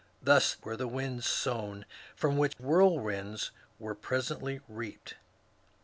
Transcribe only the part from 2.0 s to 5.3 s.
from which whirlwinds were presently reaped